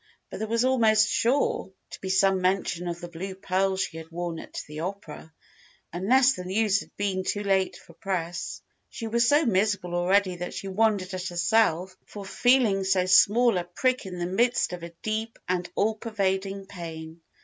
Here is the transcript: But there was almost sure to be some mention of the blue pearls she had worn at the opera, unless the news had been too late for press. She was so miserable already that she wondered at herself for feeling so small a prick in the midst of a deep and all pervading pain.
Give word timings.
But 0.31 0.39
there 0.39 0.47
was 0.47 0.65
almost 0.65 1.09
sure 1.11 1.71
to 1.91 2.01
be 2.01 2.09
some 2.09 2.41
mention 2.41 2.87
of 2.87 2.99
the 2.99 3.07
blue 3.07 3.35
pearls 3.35 3.81
she 3.83 3.97
had 3.97 4.09
worn 4.09 4.39
at 4.39 4.63
the 4.67 4.79
opera, 4.79 5.31
unless 5.93 6.33
the 6.33 6.43
news 6.43 6.79
had 6.79 6.89
been 6.97 7.23
too 7.23 7.43
late 7.43 7.75
for 7.77 7.93
press. 7.93 8.63
She 8.89 9.05
was 9.05 9.27
so 9.27 9.45
miserable 9.45 9.93
already 9.93 10.37
that 10.37 10.55
she 10.55 10.67
wondered 10.69 11.13
at 11.13 11.27
herself 11.27 11.95
for 12.07 12.25
feeling 12.25 12.83
so 12.83 13.05
small 13.05 13.59
a 13.59 13.63
prick 13.63 14.07
in 14.07 14.17
the 14.17 14.25
midst 14.25 14.73
of 14.73 14.81
a 14.81 14.89
deep 15.03 15.37
and 15.47 15.69
all 15.75 15.93
pervading 15.93 16.65
pain. 16.65 17.21